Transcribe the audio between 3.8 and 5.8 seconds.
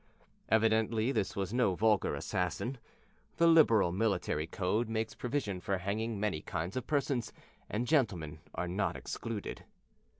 military code makes provision for